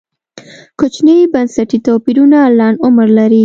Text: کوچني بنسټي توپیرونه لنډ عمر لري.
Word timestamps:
کوچني 0.79 1.17
بنسټي 1.33 1.77
توپیرونه 1.87 2.39
لنډ 2.59 2.77
عمر 2.85 3.07
لري. 3.17 3.39